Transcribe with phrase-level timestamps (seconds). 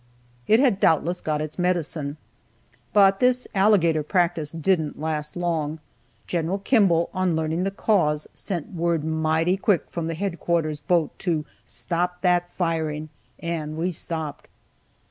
[0.47, 2.17] It had doubtless got its medicine.
[2.91, 5.77] But this "alligator practice" didn't last long.
[6.25, 6.57] Gen.
[6.63, 12.21] Kimball, on learning the cause, sent word mighty quick from the headquarters boat to "Stop
[12.21, 14.47] that firing!" and we stopped.